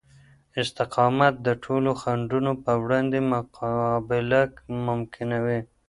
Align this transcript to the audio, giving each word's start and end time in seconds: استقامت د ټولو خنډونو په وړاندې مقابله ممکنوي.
استقامت 0.61 1.33
د 1.47 1.49
ټولو 1.63 1.91
خنډونو 2.01 2.51
په 2.63 2.71
وړاندې 2.83 3.19
مقابله 3.33 4.41
ممکنوي. 4.87 5.59